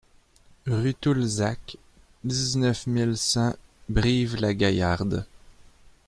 Rue 0.65 0.95
Toulzac, 0.95 1.77
dix-neuf 2.23 2.87
mille 2.87 3.15
cent 3.19 3.53
Brive-la-Gaillarde 3.87 5.27